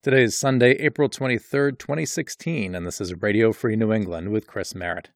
Today 0.00 0.22
is 0.22 0.38
Sunday, 0.38 0.74
April 0.74 1.08
23rd, 1.08 1.76
2016, 1.76 2.76
and 2.76 2.86
this 2.86 3.00
is 3.00 3.20
Radio 3.20 3.52
Free 3.52 3.74
New 3.74 3.92
England 3.92 4.30
with 4.30 4.46
Chris 4.46 4.72
Merritt. 4.72 5.10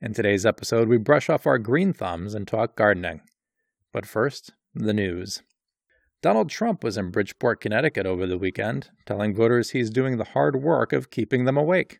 In 0.00 0.14
today's 0.14 0.46
episode, 0.46 0.88
we 0.88 0.96
brush 0.96 1.28
off 1.28 1.46
our 1.46 1.58
green 1.58 1.92
thumbs 1.92 2.32
and 2.32 2.48
talk 2.48 2.74
gardening. 2.74 3.20
But 3.92 4.06
first, 4.06 4.54
the 4.74 4.94
news. 4.94 5.42
Donald 6.22 6.48
Trump 6.48 6.82
was 6.82 6.96
in 6.96 7.10
Bridgeport, 7.10 7.60
Connecticut 7.60 8.06
over 8.06 8.26
the 8.26 8.38
weekend, 8.38 8.88
telling 9.04 9.34
voters 9.34 9.70
he's 9.70 9.90
doing 9.90 10.16
the 10.16 10.24
hard 10.24 10.62
work 10.62 10.94
of 10.94 11.10
keeping 11.10 11.44
them 11.44 11.58
awake. 11.58 11.98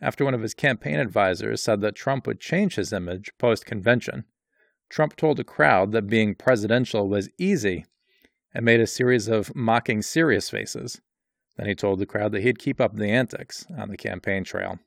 After 0.00 0.24
one 0.24 0.34
of 0.34 0.42
his 0.42 0.54
campaign 0.54 1.00
advisors 1.00 1.60
said 1.60 1.80
that 1.80 1.96
Trump 1.96 2.28
would 2.28 2.38
change 2.38 2.76
his 2.76 2.92
image 2.92 3.32
post 3.38 3.66
convention, 3.66 4.24
Trump 4.88 5.16
told 5.16 5.40
a 5.40 5.44
crowd 5.44 5.90
that 5.90 6.06
being 6.06 6.36
presidential 6.36 7.08
was 7.08 7.28
easy 7.38 7.86
and 8.54 8.64
made 8.64 8.78
a 8.78 8.86
series 8.86 9.26
of 9.26 9.52
mocking 9.56 10.00
serious 10.00 10.48
faces. 10.48 11.00
Then 11.58 11.66
he 11.66 11.74
told 11.74 11.98
the 11.98 12.06
crowd 12.06 12.32
that 12.32 12.42
he'd 12.42 12.58
keep 12.58 12.80
up 12.80 12.94
the 12.94 13.10
antics 13.10 13.66
on 13.76 13.90
the 13.90 13.96
campaign 13.96 14.44
trail. 14.44 14.78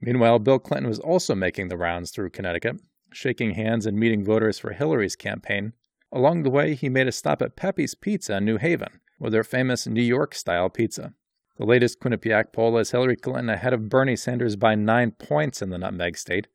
Meanwhile, 0.00 0.40
Bill 0.40 0.58
Clinton 0.58 0.88
was 0.88 0.98
also 0.98 1.34
making 1.34 1.68
the 1.68 1.76
rounds 1.76 2.10
through 2.10 2.30
Connecticut, 2.30 2.80
shaking 3.12 3.52
hands 3.52 3.86
and 3.86 3.96
meeting 3.96 4.24
voters 4.24 4.58
for 4.58 4.72
Hillary's 4.72 5.14
campaign. 5.14 5.74
Along 6.10 6.42
the 6.42 6.50
way, 6.50 6.74
he 6.74 6.88
made 6.88 7.06
a 7.06 7.12
stop 7.12 7.40
at 7.40 7.54
Pepe's 7.54 7.94
Pizza 7.94 8.36
in 8.38 8.44
New 8.44 8.58
Haven 8.58 9.00
with 9.20 9.32
their 9.32 9.44
famous 9.44 9.86
New 9.86 10.02
York 10.02 10.34
style 10.34 10.68
pizza. 10.68 11.14
The 11.56 11.64
latest 11.64 12.00
Quinnipiac 12.00 12.52
poll 12.52 12.76
has 12.76 12.90
Hillary 12.90 13.16
Clinton 13.16 13.48
ahead 13.48 13.72
of 13.72 13.88
Bernie 13.88 14.16
Sanders 14.16 14.56
by 14.56 14.74
nine 14.74 15.12
points 15.12 15.62
in 15.62 15.70
the 15.70 15.78
nutmeg 15.78 16.18
state. 16.18 16.48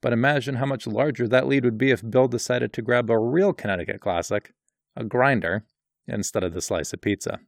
But 0.00 0.12
imagine 0.12 0.56
how 0.56 0.66
much 0.66 0.88
larger 0.88 1.28
that 1.28 1.46
lead 1.46 1.64
would 1.64 1.78
be 1.78 1.92
if 1.92 2.08
Bill 2.08 2.26
decided 2.26 2.72
to 2.72 2.82
grab 2.82 3.08
a 3.10 3.18
real 3.18 3.52
Connecticut 3.52 4.00
classic, 4.00 4.52
a 4.96 5.04
grinder, 5.04 5.64
instead 6.08 6.42
of 6.42 6.54
the 6.54 6.62
slice 6.62 6.92
of 6.92 7.00
pizza. 7.00 7.38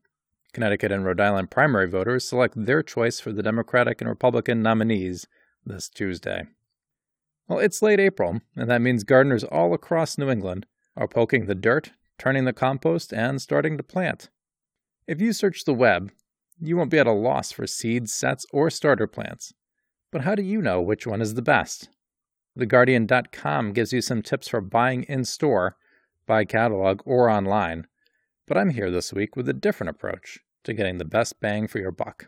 Connecticut 0.53 0.93
and 0.93 1.05
Rhode 1.05 1.21
Island 1.21 1.51
primary 1.51 1.89
voters 1.89 2.27
select 2.27 2.55
their 2.57 2.83
choice 2.83 3.21
for 3.21 3.33
the 3.33 3.43
Democratic 3.43 4.01
and 4.01 4.11
Republican 4.11 4.63
nominees 4.63 5.27
this 5.65 5.89
Tuesday. 5.89 6.47
Well, 7.49 7.59
it's 7.59 7.83
late 7.83 8.01
April, 8.01 8.41
and 8.55 8.71
that 8.71 8.83
means 8.83 9.05
gardeners 9.05 9.45
all 9.45 9.73
across 9.73 10.19
New 10.19 10.31
England 10.31 10.67
are 10.97 11.09
poking 11.09 11.47
the 11.47 11.55
dirt, 11.55 11.93
turning 12.19 12.45
the 12.45 12.53
compost, 12.53 13.13
and 13.13 13.41
starting 13.41 13.77
to 13.79 13.83
plant. 13.83 14.29
If 15.07 15.21
you 15.21 15.33
search 15.33 15.65
the 15.65 15.75
web, 15.75 16.13
you 16.61 16.77
won't 16.77 16.91
be 16.91 16.99
at 16.99 17.07
a 17.07 17.13
loss 17.13 17.51
for 17.51 17.67
seeds, 17.67 18.13
sets, 18.13 18.47
or 18.53 18.71
starter 18.71 19.07
plants. 19.07 19.55
But 20.11 20.21
how 20.21 20.35
do 20.35 20.43
you 20.43 20.61
know 20.61 20.81
which 20.81 21.07
one 21.07 21.23
is 21.23 21.35
the 21.35 21.43
best? 21.43 21.89
TheGuardian.com 22.59 23.73
gives 23.73 23.93
you 23.93 24.03
some 24.03 24.21
tips 24.21 24.49
for 24.49 24.61
buying 24.61 25.05
in 25.05 25.25
store, 25.25 25.77
by 26.27 26.45
catalog, 26.45 27.01
or 27.05 27.29
online 27.29 27.87
but 28.53 28.61
I'm 28.61 28.69
here 28.69 28.91
this 28.91 29.15
week 29.15 29.35
with 29.35 29.49
a 29.49 29.55
different 29.55 29.89
approach 29.89 30.41
to 30.65 30.75
getting 30.75 30.99
the 30.99 31.07
best 31.07 31.41
bang 31.41 31.67
for 31.67 31.79
your 31.79 31.91
buck. 31.91 32.27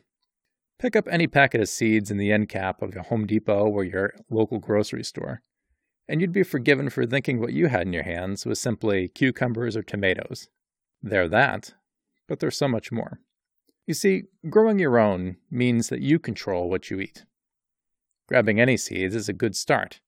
Pick 0.78 0.96
up 0.96 1.06
any 1.10 1.26
packet 1.26 1.60
of 1.60 1.68
seeds 1.68 2.10
in 2.10 2.16
the 2.16 2.32
end 2.32 2.48
cap 2.48 2.80
of 2.80 2.94
your 2.94 3.02
Home 3.02 3.26
Depot 3.26 3.66
or 3.66 3.84
your 3.84 4.14
local 4.30 4.58
grocery 4.58 5.04
store, 5.04 5.42
and 6.08 6.22
you'd 6.22 6.32
be 6.32 6.42
forgiven 6.42 6.88
for 6.88 7.04
thinking 7.04 7.40
what 7.40 7.52
you 7.52 7.66
had 7.66 7.82
in 7.82 7.92
your 7.92 8.04
hands 8.04 8.46
was 8.46 8.58
simply 8.58 9.08
cucumbers 9.08 9.76
or 9.76 9.82
tomatoes. 9.82 10.48
They're 11.02 11.28
that, 11.28 11.74
but 12.26 12.40
there's 12.40 12.56
so 12.56 12.68
much 12.68 12.90
more. 12.90 13.20
You 13.86 13.92
see, 13.92 14.22
growing 14.48 14.78
your 14.78 14.98
own 14.98 15.36
means 15.50 15.90
that 15.90 16.00
you 16.00 16.18
control 16.18 16.70
what 16.70 16.88
you 16.90 17.00
eat. 17.00 17.26
Grabbing 18.28 18.58
any 18.58 18.78
seeds 18.78 19.14
is 19.14 19.28
a 19.28 19.34
good 19.34 19.56
start, 19.56 20.00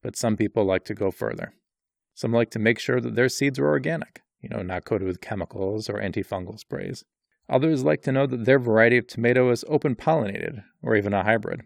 but 0.00 0.14
some 0.14 0.36
people 0.36 0.64
like 0.64 0.84
to 0.84 0.94
go 0.94 1.10
further. 1.10 1.54
Some 2.14 2.30
like 2.30 2.52
to 2.52 2.60
make 2.60 2.78
sure 2.78 3.00
that 3.00 3.16
their 3.16 3.28
seeds 3.28 3.58
are 3.58 3.66
organic 3.66 4.22
you 4.48 4.56
know, 4.56 4.62
not 4.62 4.84
coated 4.84 5.06
with 5.06 5.20
chemicals 5.20 5.88
or 5.88 5.94
antifungal 5.94 6.58
sprays. 6.58 7.04
Others 7.48 7.84
like 7.84 8.02
to 8.02 8.12
know 8.12 8.26
that 8.26 8.44
their 8.44 8.58
variety 8.58 8.96
of 8.96 9.06
tomato 9.06 9.50
is 9.50 9.64
open 9.68 9.96
pollinated, 9.96 10.62
or 10.82 10.94
even 10.94 11.12
a 11.12 11.24
hybrid. 11.24 11.62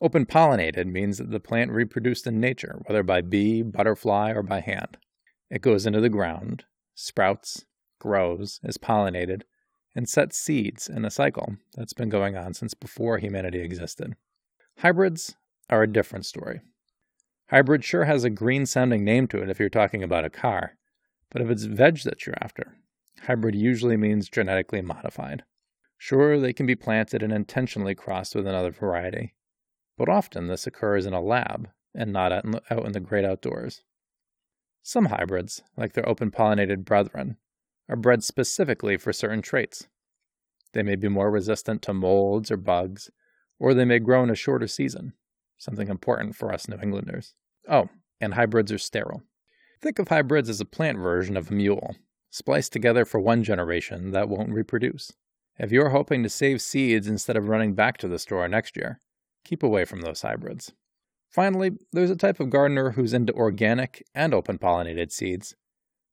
Open 0.00 0.26
pollinated 0.26 0.86
means 0.86 1.18
that 1.18 1.30
the 1.30 1.40
plant 1.40 1.70
reproduced 1.70 2.26
in 2.26 2.40
nature, 2.40 2.80
whether 2.86 3.02
by 3.02 3.20
bee, 3.20 3.62
butterfly, 3.62 4.32
or 4.32 4.42
by 4.42 4.60
hand. 4.60 4.96
It 5.50 5.62
goes 5.62 5.86
into 5.86 6.00
the 6.00 6.08
ground, 6.08 6.64
sprouts, 6.94 7.64
grows, 7.98 8.60
is 8.64 8.78
pollinated, 8.78 9.42
and 9.94 10.08
sets 10.08 10.38
seeds 10.38 10.88
in 10.88 11.04
a 11.04 11.10
cycle 11.10 11.56
that's 11.74 11.92
been 11.92 12.08
going 12.08 12.36
on 12.36 12.54
since 12.54 12.74
before 12.74 13.18
humanity 13.18 13.60
existed. 13.60 14.14
Hybrids 14.78 15.36
are 15.68 15.82
a 15.82 15.92
different 15.92 16.26
story. 16.26 16.60
Hybrid 17.50 17.84
sure 17.84 18.04
has 18.04 18.24
a 18.24 18.30
green 18.30 18.64
sounding 18.66 19.04
name 19.04 19.26
to 19.28 19.42
it 19.42 19.50
if 19.50 19.58
you're 19.58 19.68
talking 19.68 20.02
about 20.02 20.24
a 20.24 20.30
car, 20.30 20.76
but 21.30 21.42
if 21.42 21.48
it's 21.48 21.64
veg 21.64 21.98
that 22.02 22.26
you're 22.26 22.38
after, 22.40 22.76
hybrid 23.22 23.54
usually 23.54 23.96
means 23.96 24.28
genetically 24.28 24.82
modified. 24.82 25.44
Sure, 25.98 26.38
they 26.38 26.52
can 26.52 26.66
be 26.66 26.74
planted 26.74 27.22
and 27.22 27.32
intentionally 27.32 27.94
crossed 27.94 28.34
with 28.34 28.46
another 28.46 28.70
variety, 28.70 29.34
but 29.98 30.08
often 30.08 30.46
this 30.46 30.66
occurs 30.66 31.06
in 31.06 31.12
a 31.12 31.20
lab 31.20 31.68
and 31.94 32.12
not 32.12 32.32
out 32.32 32.86
in 32.86 32.92
the 32.92 33.00
great 33.00 33.24
outdoors. 33.24 33.82
Some 34.82 35.06
hybrids, 35.06 35.62
like 35.76 35.92
their 35.92 36.08
open 36.08 36.30
pollinated 36.30 36.84
brethren, 36.84 37.36
are 37.88 37.96
bred 37.96 38.24
specifically 38.24 38.96
for 38.96 39.12
certain 39.12 39.42
traits. 39.42 39.88
They 40.72 40.82
may 40.82 40.96
be 40.96 41.08
more 41.08 41.30
resistant 41.30 41.82
to 41.82 41.92
molds 41.92 42.50
or 42.50 42.56
bugs, 42.56 43.10
or 43.58 43.74
they 43.74 43.84
may 43.84 43.98
grow 43.98 44.22
in 44.22 44.30
a 44.30 44.34
shorter 44.34 44.68
season, 44.68 45.12
something 45.58 45.88
important 45.88 46.34
for 46.34 46.52
us 46.52 46.66
New 46.68 46.78
Englanders. 46.80 47.34
Oh, 47.68 47.88
and 48.20 48.34
hybrids 48.34 48.72
are 48.72 48.78
sterile. 48.78 49.22
Think 49.82 49.98
of 49.98 50.08
hybrids 50.08 50.50
as 50.50 50.60
a 50.60 50.66
plant 50.66 50.98
version 50.98 51.38
of 51.38 51.50
a 51.50 51.54
mule, 51.54 51.96
spliced 52.28 52.70
together 52.70 53.06
for 53.06 53.18
one 53.18 53.42
generation 53.42 54.10
that 54.10 54.28
won't 54.28 54.52
reproduce. 54.52 55.12
If 55.58 55.72
you're 55.72 55.88
hoping 55.88 56.22
to 56.22 56.28
save 56.28 56.60
seeds 56.60 57.06
instead 57.06 57.34
of 57.34 57.48
running 57.48 57.74
back 57.74 57.96
to 57.98 58.08
the 58.08 58.18
store 58.18 58.46
next 58.46 58.76
year, 58.76 59.00
keep 59.42 59.62
away 59.62 59.86
from 59.86 60.02
those 60.02 60.20
hybrids. 60.20 60.72
Finally, 61.30 61.70
there's 61.92 62.10
a 62.10 62.16
type 62.16 62.40
of 62.40 62.50
gardener 62.50 62.90
who's 62.90 63.14
into 63.14 63.32
organic 63.32 64.04
and 64.14 64.34
open 64.34 64.58
pollinated 64.58 65.10
seeds, 65.10 65.54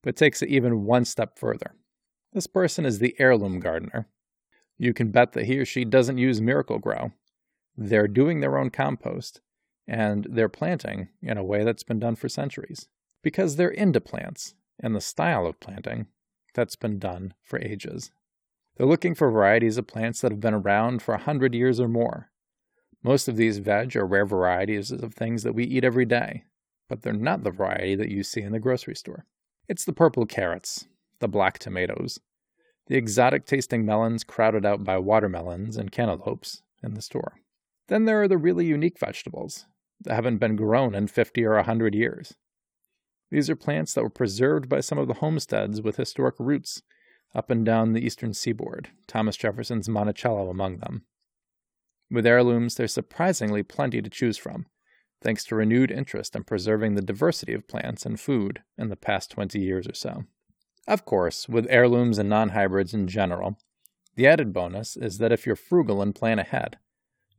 but 0.02 0.16
takes 0.16 0.42
it 0.42 0.50
even 0.50 0.86
one 0.86 1.04
step 1.04 1.38
further. 1.38 1.76
This 2.32 2.48
person 2.48 2.86
is 2.86 3.00
the 3.00 3.16
heirloom 3.20 3.60
gardener. 3.60 4.08
You 4.78 4.94
can 4.94 5.12
bet 5.12 5.34
that 5.34 5.46
he 5.46 5.60
or 5.60 5.66
she 5.66 5.84
doesn't 5.84 6.18
use 6.18 6.40
Miracle-Gro. 6.40 7.12
They're 7.76 8.08
doing 8.08 8.40
their 8.40 8.58
own 8.58 8.70
compost, 8.70 9.42
and 9.86 10.26
they're 10.30 10.48
planting 10.48 11.10
in 11.22 11.38
a 11.38 11.44
way 11.44 11.66
that's 11.66 11.84
been 11.84 12.00
done 12.00 12.16
for 12.16 12.30
centuries 12.30 12.88
because 13.28 13.58
they're 13.58 13.68
into 13.68 14.00
plants 14.00 14.56
and 14.80 14.96
the 14.96 15.02
style 15.02 15.46
of 15.46 15.60
planting 15.60 16.08
that's 16.54 16.78
been 16.78 16.98
done 16.98 17.34
for 17.44 17.60
ages. 17.60 18.10
They're 18.78 18.88
looking 18.88 19.16
for 19.16 19.30
varieties 19.30 19.78
of 19.78 19.86
plants 19.86 20.22
that 20.22 20.32
have 20.32 20.40
been 20.40 20.54
around 20.54 21.02
for 21.02 21.14
a 21.14 21.20
hundred 21.20 21.54
years 21.54 21.78
or 21.82 21.90
more. 21.90 22.30
Most 23.04 23.28
of 23.28 23.36
these 23.36 23.58
veg 23.58 23.98
are 23.98 24.08
rare 24.08 24.26
varieties 24.26 24.92
of 24.92 25.14
things 25.14 25.44
that 25.44 25.52
we 25.52 25.66
eat 25.66 25.84
every 25.84 26.06
day, 26.06 26.46
but 26.88 27.02
they're 27.02 27.12
not 27.12 27.44
the 27.44 27.52
variety 27.52 27.96
that 27.96 28.08
you 28.08 28.24
see 28.24 28.40
in 28.40 28.54
the 28.54 28.62
grocery 28.62 28.96
store. 28.96 29.26
It's 29.68 29.84
the 29.84 29.92
purple 29.92 30.26
carrots, 30.26 30.88
the 31.20 31.28
black 31.28 31.60
tomatoes, 31.60 32.22
the 32.86 32.96
exotic 32.96 33.46
tasting 33.46 33.86
melons 33.86 34.24
crowded 34.24 34.66
out 34.66 34.86
by 34.86 35.00
watermelons 35.00 35.76
and 35.76 35.92
cantaloupes 35.92 36.62
in 36.82 36.94
the 36.94 37.02
store. 37.02 37.34
Then 37.90 38.06
there 38.06 38.22
are 38.22 38.30
the 38.30 38.38
really 38.38 38.68
unique 38.68 38.98
vegetables 38.98 39.66
that 40.06 40.16
haven't 40.16 40.38
been 40.38 40.56
grown 40.56 40.96
in 40.96 41.08
50 41.08 41.44
or 41.44 41.56
a 41.56 41.68
100 41.68 41.94
years. 41.94 42.34
These 43.30 43.50
are 43.50 43.56
plants 43.56 43.94
that 43.94 44.04
were 44.04 44.10
preserved 44.10 44.70
by 44.70 44.80
some 44.80 44.98
of 44.98 45.08
the 45.08 45.16
homesteads 45.16 45.82
with 45.82 45.98
historic 45.98 46.36
roots 46.40 46.82
up 47.36 47.50
and 47.50 47.66
down 47.66 47.92
the 47.92 48.06
eastern 48.06 48.34
seaboard, 48.34 48.90
Thomas 49.06 49.36
Jefferson's 49.36 49.90
Monticello 49.90 50.50
among 50.50 50.78
them. 50.78 51.04
With 52.10 52.26
heirlooms, 52.26 52.76
there's 52.76 52.94
surprisingly 52.94 53.64
plenty 53.64 54.02
to 54.02 54.10
choose 54.10 54.38
from, 54.38 54.66
thanks 55.22 55.44
to 55.46 55.56
renewed 55.56 55.92
interest 55.92 56.36
in 56.36 56.46
preserving 56.46 56.96
the 56.96 57.02
diversity 57.02 57.54
of 57.54 57.68
plants 57.68 58.06
and 58.06 58.18
food 58.18 58.64
in 58.78 58.88
the 58.88 58.96
past 58.96 59.30
20 59.32 59.60
years 59.60 59.88
or 59.88 59.94
so. 59.94 60.24
Of 60.88 61.04
course, 61.04 61.50
with 61.50 61.68
heirlooms 61.70 62.18
and 62.18 62.30
non 62.30 62.50
hybrids 62.50 62.94
in 62.94 63.10
general, 63.10 63.58
the 64.16 64.26
added 64.26 64.54
bonus 64.54 64.96
is 64.96 65.18
that 65.18 65.34
if 65.34 65.46
you're 65.46 65.58
frugal 65.58 66.02
and 66.02 66.16
plan 66.16 66.40
ahead, 66.40 66.78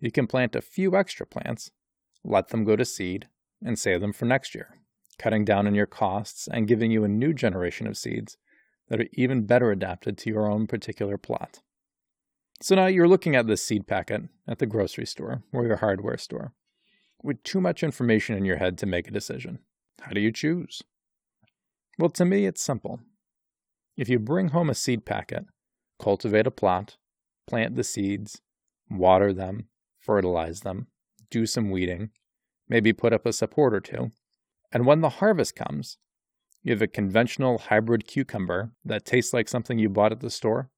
you 0.00 0.10
can 0.10 0.26
plant 0.26 0.54
a 0.54 0.60
few 0.60 0.94
extra 0.94 1.26
plants, 1.26 1.70
let 2.22 2.48
them 2.48 2.64
go 2.64 2.76
to 2.76 2.84
seed, 2.84 3.28
and 3.64 3.78
save 3.78 4.02
them 4.02 4.12
for 4.12 4.26
next 4.26 4.54
year 4.54 4.78
cutting 5.18 5.44
down 5.44 5.66
on 5.66 5.74
your 5.74 5.86
costs 5.86 6.48
and 6.50 6.68
giving 6.68 6.90
you 6.90 7.04
a 7.04 7.08
new 7.08 7.32
generation 7.32 7.86
of 7.86 7.96
seeds 7.96 8.36
that 8.88 9.00
are 9.00 9.08
even 9.12 9.46
better 9.46 9.70
adapted 9.70 10.16
to 10.18 10.30
your 10.30 10.50
own 10.50 10.66
particular 10.66 11.18
plot. 11.18 11.60
So 12.60 12.74
now 12.74 12.86
you're 12.86 13.08
looking 13.08 13.36
at 13.36 13.46
this 13.46 13.62
seed 13.62 13.86
packet 13.86 14.22
at 14.46 14.58
the 14.58 14.66
grocery 14.66 15.06
store 15.06 15.42
or 15.52 15.66
your 15.66 15.76
hardware 15.76 16.18
store 16.18 16.52
with 17.22 17.42
too 17.42 17.60
much 17.60 17.82
information 17.82 18.36
in 18.36 18.44
your 18.44 18.56
head 18.56 18.78
to 18.78 18.86
make 18.86 19.08
a 19.08 19.12
decision. 19.12 19.60
How 20.00 20.12
do 20.12 20.20
you 20.20 20.32
choose? 20.32 20.82
Well, 21.98 22.10
to 22.10 22.24
me, 22.24 22.46
it's 22.46 22.62
simple. 22.62 23.00
If 23.96 24.08
you 24.08 24.18
bring 24.18 24.48
home 24.48 24.70
a 24.70 24.74
seed 24.74 25.04
packet, 25.04 25.46
cultivate 26.00 26.46
a 26.46 26.52
plot, 26.52 26.96
plant 27.46 27.74
the 27.74 27.82
seeds, 27.84 28.40
water 28.88 29.32
them, 29.32 29.68
fertilize 30.00 30.60
them, 30.60 30.86
do 31.30 31.46
some 31.46 31.70
weeding, 31.70 32.10
maybe 32.68 32.92
put 32.92 33.12
up 33.12 33.26
a 33.26 33.32
support 33.32 33.74
or 33.74 33.80
two, 33.80 34.12
and 34.72 34.86
when 34.86 35.00
the 35.00 35.08
harvest 35.08 35.56
comes, 35.56 35.96
you 36.62 36.72
have 36.72 36.82
a 36.82 36.86
conventional 36.86 37.58
hybrid 37.58 38.06
cucumber 38.06 38.72
that 38.84 39.04
tastes 39.04 39.32
like 39.32 39.48
something 39.48 39.78
you 39.78 39.88
bought 39.88 40.12
at 40.12 40.20
the 40.20 40.30
store, 40.30 40.70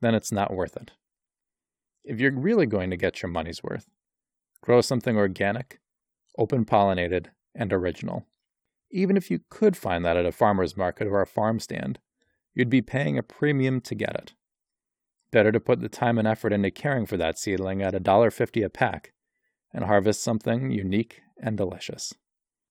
then 0.00 0.14
it's 0.14 0.32
not 0.32 0.54
worth 0.54 0.76
it. 0.76 0.92
If 2.04 2.18
you're 2.18 2.32
really 2.32 2.66
going 2.66 2.90
to 2.90 2.96
get 2.96 3.22
your 3.22 3.30
money's 3.30 3.62
worth, 3.62 3.86
grow 4.62 4.80
something 4.80 5.16
organic, 5.16 5.80
open 6.38 6.64
pollinated, 6.64 7.26
and 7.54 7.72
original. 7.72 8.26
Even 8.90 9.16
if 9.16 9.30
you 9.30 9.40
could 9.50 9.76
find 9.76 10.04
that 10.04 10.16
at 10.16 10.26
a 10.26 10.32
farmer's 10.32 10.76
market 10.76 11.06
or 11.06 11.20
a 11.20 11.26
farm 11.26 11.60
stand, 11.60 11.98
you'd 12.54 12.70
be 12.70 12.82
paying 12.82 13.18
a 13.18 13.22
premium 13.22 13.80
to 13.80 13.94
get 13.94 14.14
it. 14.14 14.34
Better 15.30 15.52
to 15.52 15.60
put 15.60 15.80
the 15.80 15.88
time 15.88 16.18
and 16.18 16.28
effort 16.28 16.52
into 16.52 16.70
caring 16.70 17.06
for 17.06 17.16
that 17.16 17.38
seedling 17.38 17.82
at 17.82 17.94
$1.50 17.94 18.64
a 18.64 18.68
pack 18.68 19.12
and 19.72 19.84
harvest 19.84 20.22
something 20.22 20.70
unique 20.70 21.22
and 21.40 21.56
delicious. 21.56 22.14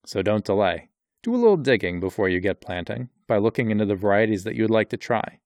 So 0.05 0.21
don't 0.21 0.45
delay. 0.45 0.89
Do 1.23 1.35
a 1.35 1.37
little 1.37 1.57
digging 1.57 1.99
before 1.99 2.29
you 2.29 2.39
get 2.39 2.61
planting 2.61 3.09
by 3.27 3.37
looking 3.37 3.69
into 3.69 3.85
the 3.85 3.95
varieties 3.95 4.43
that 4.43 4.55
you'd 4.55 4.71
like 4.71 4.89
to 4.89 4.97
try. 4.97 5.39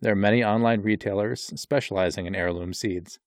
There 0.00 0.12
are 0.12 0.16
many 0.16 0.44
online 0.44 0.82
retailers 0.82 1.52
specializing 1.60 2.26
in 2.26 2.36
heirloom 2.36 2.72
seeds. 2.72 3.18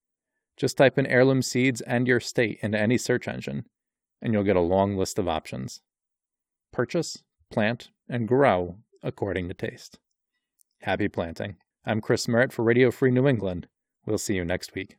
Just 0.56 0.78
type 0.78 0.98
in 0.98 1.06
heirloom 1.06 1.42
seeds 1.42 1.82
and 1.82 2.08
your 2.08 2.20
state 2.20 2.60
into 2.62 2.80
any 2.80 2.98
search 2.98 3.28
engine, 3.28 3.66
and 4.22 4.32
you'll 4.32 4.44
get 4.44 4.56
a 4.56 4.62
long 4.62 4.96
list 4.96 5.20
of 5.20 5.28
options. 5.28 5.82
Purchase, 6.72 7.24
plant, 7.52 7.90
and 8.08 8.28
grow 8.28 8.78
according 9.04 9.50
to 9.50 9.54
taste. 9.54 10.00
Happy 10.82 11.10
planting. 11.10 11.58
I'm 11.86 12.00
Chris 12.00 12.28
Merritt 12.28 12.54
for 12.54 12.64
Radio 12.64 12.92
Free 12.92 13.12
New 13.12 13.28
England. 13.28 13.68
We'll 14.06 14.18
see 14.18 14.36
you 14.36 14.46
next 14.46 14.74
week. 14.74 14.90